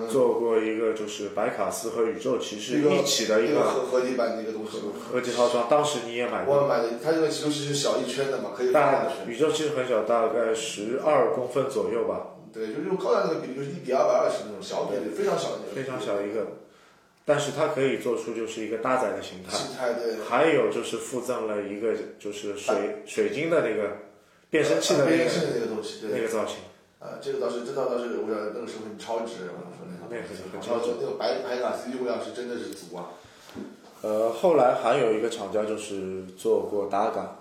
[0.09, 4.79] 做过一个就是白卡斯和宇宙骑士一起的一一个个合合体版的一个东西。
[5.11, 9.27] 合集套装，当时你也买过，我买的，它这个其实是小一圈的嘛，可以大两圈。
[9.27, 15.75] 宇宙其实很小，大概十二公分左右吧，对，就是用高达那个比例，就是一比二百二十那种小比例，非常小一个。
[15.75, 16.47] 非常小一个，
[17.25, 19.55] 但是它可以做出就是一个搭载的形态。
[19.55, 20.15] 形态对。
[20.27, 23.97] 还有就是附赠了一个就是水水晶的那个
[24.49, 26.11] 变声器的那个变声器的那个东西，对。
[26.15, 26.55] 那个造型，
[26.99, 29.97] 啊，这个倒是，这倒倒是，我想那个时候很超值，我说那个。
[30.09, 33.11] 那个很超值那个白白卡 C 用量是真的是足啊。
[34.01, 37.35] 呃，后来还有一个厂家就是做过打杆，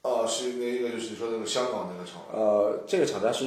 [0.00, 3.46] 哦，是那个就是你说那个香港那个厂，呃，这个厂家是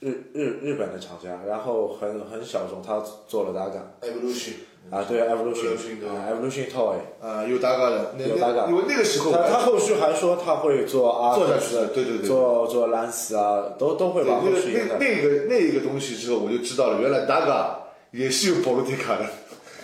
[0.00, 4.54] 日日日本的厂家，然后很很小众，他做了打杆 Evolution
[4.90, 12.26] 啊，对 Evolution Evolution 对啊 Evolution Toy，啊，有大概的，那有大概因为那个时候他他后续还说他会做啊做下去的，对对对。
[12.26, 17.76] 做做兰斯啊，都都会对，把那个那个那一个东西之后，我就知道了，原来 Daga
[18.10, 19.26] 也是有保罗迪卡的，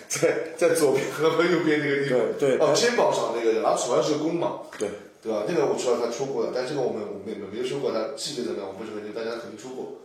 [0.09, 2.19] 在在左边和和右边那个地方。
[2.39, 4.89] 对对哦，肩膀上那个，然后手上是个弓嘛，对，
[5.23, 5.45] 对吧？
[5.47, 10.03] 那个我知道他出过的，但这个我们我们也没有说过，他细节怎么样，我不是很清楚，大家肯定出过。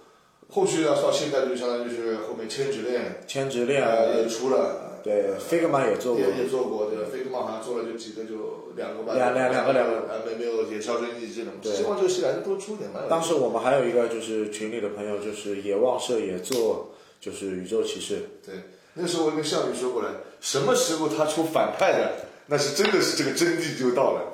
[0.52, 7.10] 后续呢，到现在就相当于就是后面千纸链千纸链，呃也出了，对，Figma 也做过，也也做过，对吧？
[7.10, 11.60] 飞哥嘛好像做了就几个，就两个吧，两两两个两个，呃，没没有也销声匿迹了嘛。
[11.64, 13.00] 对希望这个系列还是多出点嘛。
[13.10, 18.56] 当时我们还有一个就是群里的朋友，就是野望社也做，就是宇宙骑士，对，
[18.96, 22.12] 那时候我跟项羽说过了，什么时候他出反派的，
[22.48, 24.34] 那是真的是这个真谛就到了。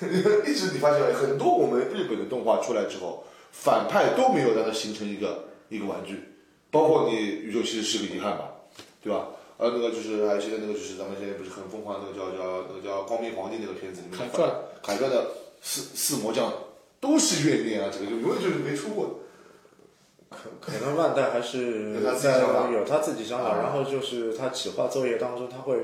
[0.44, 3.24] 一直你发现很多我们日本的动画出来之后，
[3.56, 6.20] 反派都没有让它形成一个一个玩具，
[6.70, 8.50] 包括你宇宙其实是个遗憾吧，
[9.00, 9.28] 对吧？
[9.56, 14.50] 呃，那个就是还有现在那个就是咱们现在不是很疯狂那个叫叫那个叫光明皇帝那个片子里面，凯传
[14.82, 15.28] 凯传的
[15.62, 16.52] 四四魔将
[17.00, 19.20] 都是怨念啊，这个就永远就是没出过。
[20.28, 25.76] 可可能万代还是有他自己在想法有他自己想法，啊然后就是他企划作业当中，他会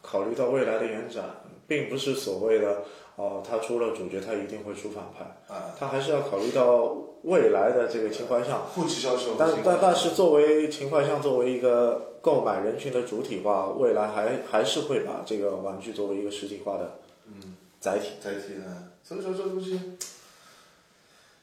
[0.00, 2.84] 考虑到未来的延展，并不是所谓的
[3.22, 8.66] 哦，他出了主角，他一定会出反派，啊，他还是要考虑到未来的这个情怀项。
[8.66, 18.08] 后期销售，但但但是作为情怀项作为一个购买人群的主体化，未来还还是会把这个玩具作为一个实体化的嗯载体。
[18.20, 18.90] 载体的。
[19.04, 19.80] 所以说这个东西，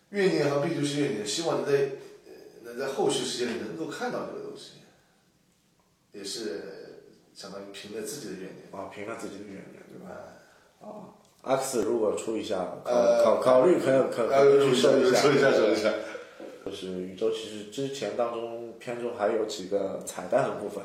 [0.09, 1.91] 怨念和必就是怨念，希望能在
[2.25, 2.31] 呃
[2.65, 4.79] 能在后续时间里能够看到这个东西，
[6.11, 8.67] 也是相当于凭着自己的怨念。
[8.73, 10.11] 啊，凭着自己的怨念，对吧？
[10.81, 11.15] 啊，
[11.49, 15.91] 阿克斯如果出一下，考呃考考虑可可可以，去收一下，收一下，收一下。
[16.63, 20.83] 就是宇宙骑士之前当中片中还有几个彩蛋的部分，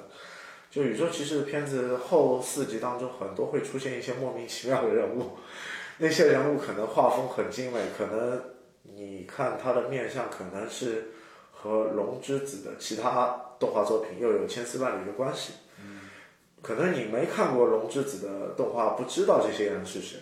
[0.70, 5.32] 就宇宙骑士片子后四集当中很多会出现一些莫名其妙的人物，
[5.98, 8.40] 那些人物可能画风很精美，可能
[8.84, 11.10] 你看他的面相可能是
[11.52, 15.52] 和龙之子的其他动画作品又有千丝万缕的关系，
[16.62, 20.18] 可能你没看过龙之子的动画，不知道这些人是谁。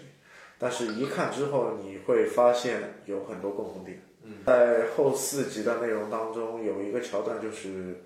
[0.63, 4.01] 但是一看之后你会发现有很多共同点。
[4.47, 8.01] 在后四集的内容当中，有一个桥段就是，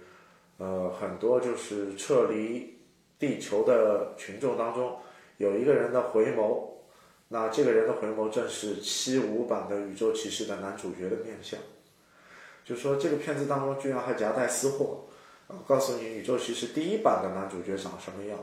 [0.56, 2.78] 呃，很多就是撤离
[3.18, 4.96] 地球的群众当中，
[5.36, 6.66] 有一个人的回眸，
[7.28, 11.60] 那这个人的回眸正是七五版的《宇宙骑士》的男主角的面相。
[12.64, 15.04] 就说这个片子当中居然还夹带私货，
[15.46, 18.38] 啊，告诉你《宇宙骑士》第一版的男主角长什么样。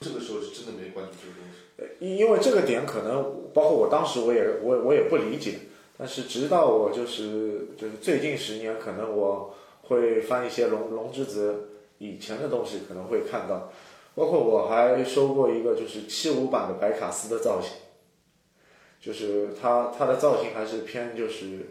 [0.00, 1.58] 这个时候是真的没关注这个东西。
[1.98, 5.58] 因因为这个点可能包括我当时我也我我也不理解，
[5.98, 13.72] 但是直到我就是就是最近十年，可能我会翻一些龙龙之子以前的东西，可能会看到，
[14.14, 17.72] 包括我还收过一个就是七五版的白卡斯的造型，
[19.00, 21.70] 就是他他的造型还是偏就是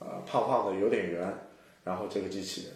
[0.00, 1.48] 呃胖胖的有点圆，
[1.84, 2.72] 然后这个机器人。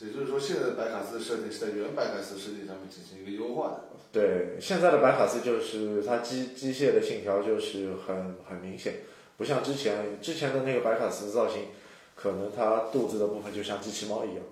[0.00, 3.84] 也就是说，现在的白卡斯的设定是在原白卡斯的设定上面进行一个优化的。
[4.12, 8.96] 对，现在的白卡斯就是它机机械的线条就是很很明显，
[9.38, 11.68] 不像之前之前的那个白卡斯造型，
[12.14, 14.44] 可能它肚子的部分就像机器猫一样。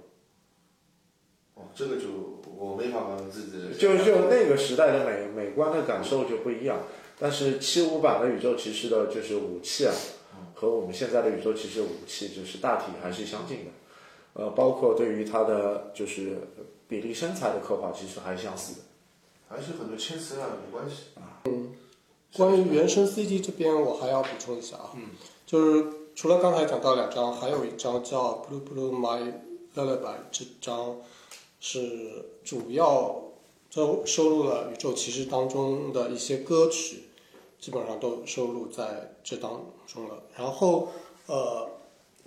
[1.55, 3.75] 哦，这个就我没法帮自己的。
[3.75, 6.81] 就就那个时代的美美观的感受就不一样。
[7.19, 9.93] 但是七五版的宇宙骑士的就是武器啊，
[10.55, 13.71] 和我们现在的宇宙骑士武器就是大体还是相近的。
[14.35, 16.39] 呃，包括对于他的就是
[16.87, 18.81] 比例身材的刻画，其实还是相似的。
[19.49, 20.97] 还是很多千丝万缕的关系
[21.45, 21.73] 嗯。
[22.37, 25.11] 关于原声 CD 这边，我还要补充一下啊，嗯
[25.47, 29.33] 就是除了刚才讲到两张，还有一张叫《Blue Blue My
[29.77, 30.01] Lullaby》，
[30.33, 30.97] 这张
[31.61, 33.23] 是主要
[33.71, 37.05] 收收录了宇宙骑士当中的一些歌曲，
[37.61, 40.23] 基本上都收录在这当中了。
[40.37, 40.89] 然后
[41.27, 41.69] 呃，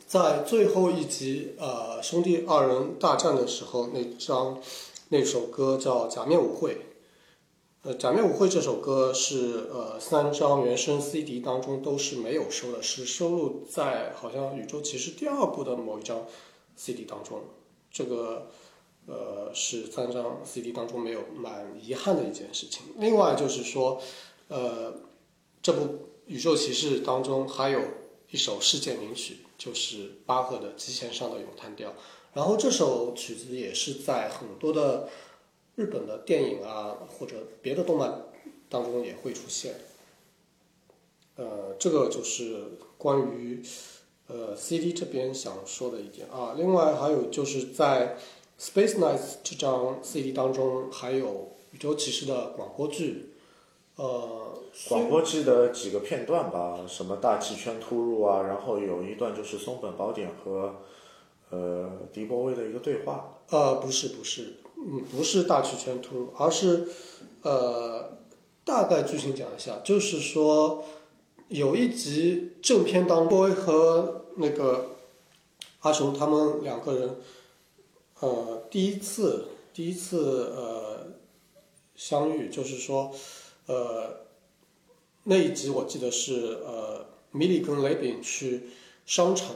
[0.07, 4.57] 在最后一集呃兄弟二人大战的时候，那张
[5.09, 6.71] 那首歌叫《假面舞会》。
[7.83, 16.25] 呃，《假面舞会》这首歌是呃三张原声 CD 当中都是没有收的，是收录在好像《宇宙骑士》第二部的某一张
[16.77, 17.41] CD 当中。
[17.91, 18.47] 这个
[19.07, 22.83] 呃是三张 CD 当中没有，蛮遗憾的一件事情。
[22.95, 24.01] 另外就是说，
[24.47, 24.93] 呃，
[25.61, 25.81] 这部
[26.27, 27.81] 《宇宙骑士》当中还有
[28.31, 31.89] 一首世界名曲，就是巴赫的《极弦上的咏叹调》。
[32.33, 35.09] 然后这首曲子也是在很多的
[35.75, 38.25] 日本的电影啊，或者别的动漫
[38.69, 39.75] 当中也会出现。
[41.35, 43.61] 呃，这个就是关于
[44.27, 46.55] 呃 CD 这边想说的一点啊。
[46.57, 48.17] 另外还有就是在
[48.59, 53.33] Space Nights 这张 CD 当中，还有宇宙骑士的广播剧。
[53.97, 54.53] 呃，
[54.87, 60.75] 广播剧的几个片段吧，什么大气圈突入啊，然后有一段就是松本宝典和
[61.49, 63.39] 呃迪波威的一个对话。
[63.49, 66.87] 呃，不是不是，嗯，不是大气圈突入，而是
[67.41, 68.17] 呃，
[68.63, 70.83] 大概剧情讲一下，就是说
[71.47, 74.91] 有一集正片当中，boy 和那个
[75.79, 77.15] 阿雄他们两个人，
[78.19, 81.07] 呃，第一次第一次呃
[81.95, 83.11] 相遇，就是说
[83.67, 84.25] 呃
[85.23, 88.63] 那一集我记得是呃米莉跟雷炳去
[89.05, 89.55] 商场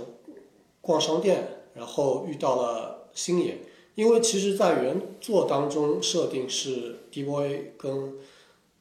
[0.80, 3.58] 逛商店，然后遇到了星野。
[3.96, 8.18] 因为其实，在原作当中设定是 D-Boy 跟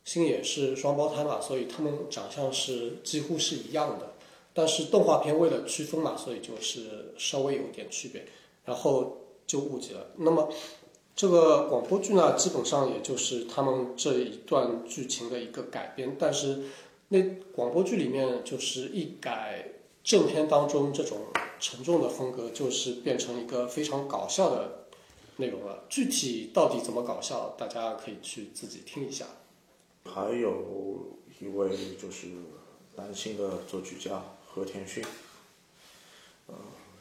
[0.05, 4.15] 星野是双胞胎嘛，所以他们长相是几乎是一样的。
[4.55, 8.25] 但是动画片为了区分嘛，所以就是稍微有点区别，
[8.65, 10.13] 然后就误解了。
[10.17, 10.49] 那么
[11.21, 16.63] 这个广播剧呢，基本上也就是他们这一段剧情的一个改编，但是
[17.09, 17.21] 那
[17.53, 19.69] 广播剧里面就是一改
[20.03, 21.19] 正片当中这种
[21.59, 24.87] 沉重的风格，就是变成一个非常搞笑的。
[25.37, 29.27] 内容了，具体到底怎么搞笑，大家可以去自己听一下。
[30.05, 31.69] 还有一位
[32.01, 32.29] 就是
[32.97, 35.05] 男性的作曲家和田勋，
[36.47, 36.55] 呃，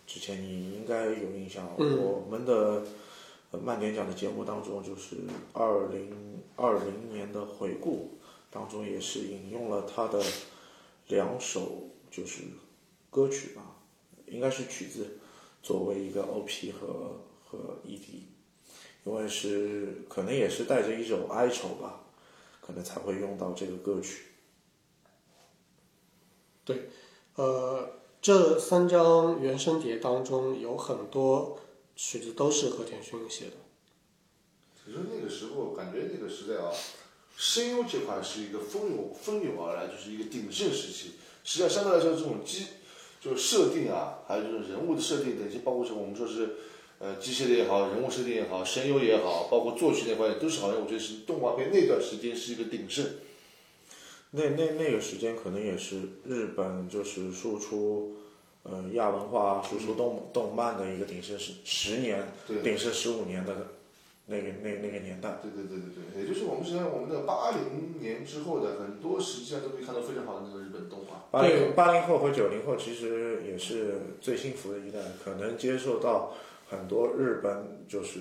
[0.05, 2.83] 之前你应该有印象，嗯我们的
[3.51, 5.15] 呃慢点讲的节目当中，就是
[5.53, 8.17] 二零二零年的回顾
[8.51, 10.23] 当中，也是引用了他的
[11.07, 12.43] 两首就是
[13.09, 13.75] 歌曲吧，
[14.27, 15.17] 应该是曲子，
[15.63, 18.21] 作为一个 OP 和和 ED，
[19.03, 22.01] 因为是可能也是带着一种哀愁吧，
[22.61, 24.25] 可能才会用到这个歌曲。
[26.63, 26.89] 对
[27.35, 27.89] 呃，
[28.21, 31.57] 这三张原声碟当中有很多
[32.01, 33.57] 曲子都是和田勋写的。
[34.73, 36.71] 其实那个时候感觉那个时代啊，
[37.35, 41.15] 声优这块是一个蜂拥蜂拥而来，就是一个鼎盛时期。
[41.43, 42.67] 实际上相对来说，这种机
[43.19, 46.55] 就是设定啊，还有就是人物的设定等级，包括什么我们说是
[46.99, 53.05] 呃机械的也好，人物设定也好，声优也好，包括作曲那块都是好像我觉得是动画片那段时间是一个鼎盛。
[54.31, 58.15] 那那那个时间可能也是日本就是输出，
[58.71, 63.55] 呃亚文化、输出动动漫的一个鼎盛十十年、对鼎盛十五年的
[64.25, 65.39] 那个那那个年代。
[65.41, 71.25] 对对对对对，也就是我们实际上我们的八零年之后的很多实际上都可以看到非常好的那个日本动画。
[71.31, 76.33] 八零八零后和九零后其实也是最幸福的一代，可能接受到
[76.69, 78.19] 很多日本就是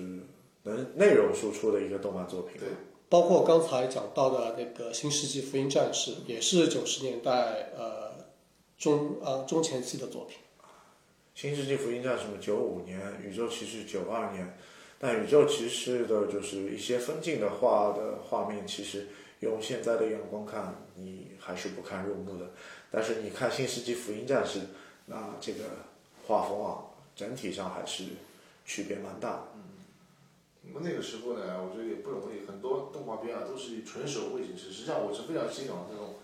[0.63, 2.59] 能内容输出的一个动漫作品。
[2.59, 2.69] 对
[3.07, 8.08] 包括刚才讲到的那个《新世纪福音战士》，也是九十年代呃
[8.79, 10.37] 中呃中前期的作品。
[11.35, 14.57] 新世纪福音战士》九五年，宇宙骑士九二年，
[14.97, 19.07] 但宇宙骑士的就是一些分镜的画的画面，其实
[19.41, 22.49] 用现在的眼光看，你还是不堪入目的。
[22.89, 24.59] 但是你看《新世纪福音战士》，
[25.05, 25.63] 那这个
[26.25, 26.79] 画风啊，
[27.15, 28.05] 整体上还是
[28.65, 29.43] 区别蛮大的。
[30.61, 34.71] 那么那个时候呢，我觉得也不容易，很多动画片啊都是以纯手绘形式。
[34.71, 36.15] 实际上我是非常欣赏这种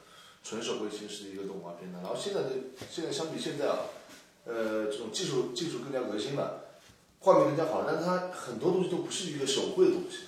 [0.45, 1.99] 纯手绘形式的一个动画片的。
[1.99, 2.49] 然后现在的
[2.91, 3.79] 现在相比现在啊，
[4.45, 6.65] 呃，这种技术技术更加革新了，
[7.19, 10.19] 画面更加好，但是它很多东西都不是一个手绘的东西。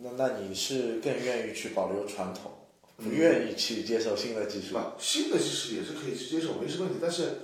[0.00, 2.52] 那那你是更愿意去保留传统，
[2.98, 4.68] 不愿意去接受新的技术？
[4.68, 4.92] 是吧？
[4.98, 6.98] 新的技术也是可以去接受，没什么问题。
[7.00, 7.38] 但是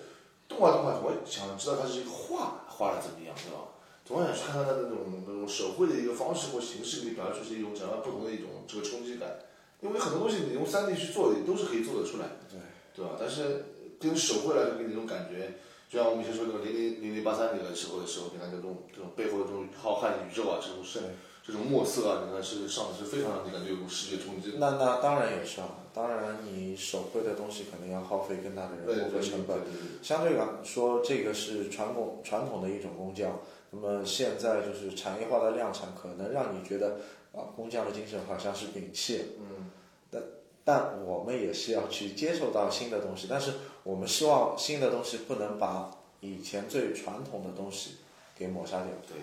[0.47, 3.65] 动画动画，我想知道它是一个画画的怎么样，对吧？
[4.05, 9.39] 总想去看它的那种那种手绘的一个方式或形式，给你表现出是一种怎样不同的一种这个冲击感。
[9.81, 12.59] 因为很多东西你用三 D 去做，也都是可以做得出来，对
[12.95, 13.17] 对吧？
[13.19, 13.65] 但是
[13.99, 15.57] 跟手绘来说，给你那种感觉，
[15.89, 21.01] 就像我们以前说那个零零零零八三那个时候的时候，你看这种这种背后的这种浩瀚宇宙啊，这种是
[21.43, 24.59] 这种墨色啊，你看是上的是非常让你感觉有种视觉冲击。
[24.59, 29.59] 那那当然也是啊，当然你手绘的东西可能要耗费更大的人工和成本。
[30.03, 33.41] 相对来说，这个是传统传统的一种工匠。
[33.71, 37.01] 那么现在就是产业化的量产，可能让你觉得
[37.33, 39.37] 啊，工匠的精神好像是摒弃。
[39.39, 39.71] 嗯，
[40.11, 40.23] 但
[40.65, 43.53] 但我们也是要去接受到新的东西，但是
[43.85, 45.91] 我们希望新的东西不能把
[46.21, 47.97] 以前最传统的东西
[48.37, 49.17] 给抹杀掉，对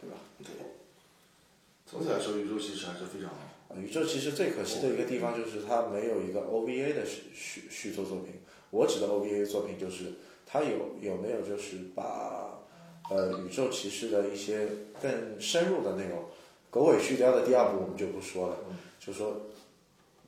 [0.00, 0.16] 对吧？
[0.38, 0.46] 对。
[1.86, 8.34] 总体来说，宇宙其实还是非常啊宇宙其实最可惜的一个地方就是它没有一个 OVA 的续续续作作品。
[8.70, 10.12] 我指的 OVA 作品就是
[10.46, 12.49] 它有有没有就是把
[13.10, 14.68] 呃宇宙骑士的一些
[15.02, 16.24] 更深入的内容，
[16.70, 18.56] 狗尾续貂的第二部我们就不说了，
[18.98, 19.42] 就说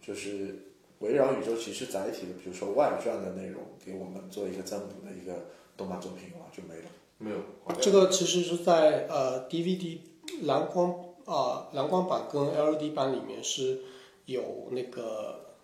[0.05, 0.67] 就是
[0.99, 6.91] 围绕宇宙骑士载体的，比如说外传的内容，给我们做一个增补的一个动漫作品的话就没了。
[7.19, 7.37] 没有。
[7.81, 9.99] 这个其实是在呃 DVD
[10.43, 13.81] 蓝光啊、蓝光版跟 LED 版里面是
[14.27, 15.55] 有那个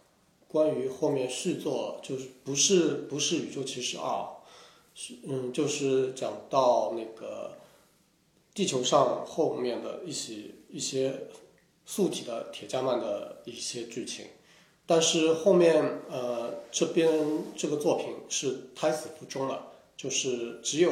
[0.46, 4.24] 关于后面续作，就是不是不是宇宙骑士二，
[5.00, 7.52] 是嗯就是讲到那个
[8.52, 10.34] 地球上后面的一些
[10.68, 11.14] 一些
[11.86, 14.26] 素体的铁加曼的一些剧情。
[14.86, 17.08] 但是后面呃这边
[17.56, 20.90] 这个作品是胎死腹中了，就是只有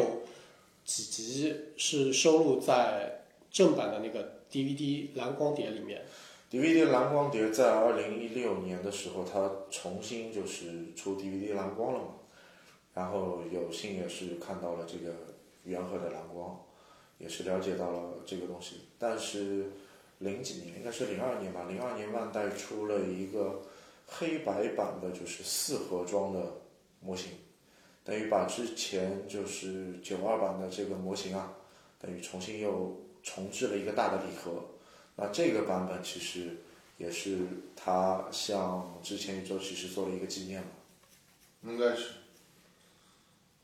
[0.84, 6.04] 几集是收录在正版的那个 DVD 蓝光碟里面。
[6.48, 12.06] DVD 蓝光碟在二零一六年的时候，它重新就是出 DVD 蓝光了嘛，
[12.96, 15.12] 然后有幸也是看到了这个
[15.64, 16.58] 原盒的蓝光，
[17.18, 18.80] 也是了解到了这个东西。
[18.98, 19.70] 但是
[20.18, 23.60] 零几年应该是零二年吧，零二年万代出了一个
[24.06, 26.54] 黑白版的，就是四盒装的
[27.00, 27.32] 模型，
[28.02, 31.52] 等于把之前就是九二版的这个模型啊，
[32.00, 34.64] 等于重新又重置了一个大的礼盒。
[35.16, 36.56] 那这个版本其实
[36.96, 37.40] 也是
[37.76, 40.68] 他向之前宇宙骑士做了一个纪念嘛。
[41.64, 42.10] 应该是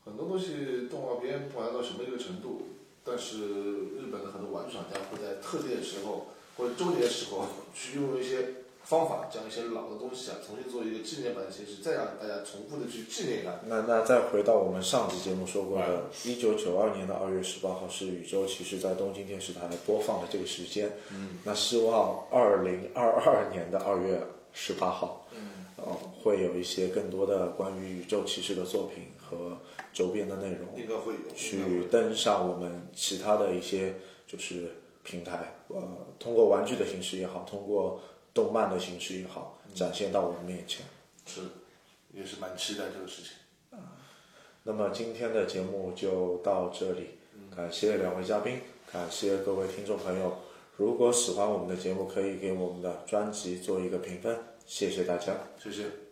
[0.05, 2.63] 很多东西动画片不管到什么一个程度，
[3.03, 6.27] 但是日本的很多玩具厂家会在特定的时候
[6.57, 13.55] 或者周年的时候去用一些方法，将一些老的东西啊重新做一个纪念版的形式，再让大家重复的去纪念它。
[13.65, 20.91] 那那再回到我们上期节目说过的，一九九二年的二月十八号是宇宙骑士在东京电视台播放的这个时间。
[21.11, 25.85] 嗯，那希望二零二二年的二月十八号，嗯，呃，
[26.21, 29.57] 会有一些更多的关于宇宙骑士的作品和
[29.93, 30.77] 周边的内容。
[30.77, 33.93] 应该会有去登上我们其他的一些
[34.27, 34.71] 就是
[35.03, 35.81] 平台，呃，
[36.19, 38.01] 通过玩具的形式也好，通过
[38.33, 40.85] 动漫的形式也好，展现到我们面前。
[41.25, 41.41] 是，
[42.13, 43.31] 也是蛮期待这个事情。
[44.63, 47.09] 那么今天的节目就到这里，
[47.53, 48.59] 感谢两位嘉宾，
[48.91, 50.37] 感谢各位听众朋友。
[50.77, 55.35] 如果喜欢我们的节目，可以给我们的专辑做一个评分，谢谢大家。
[55.61, 56.02] 谢谢。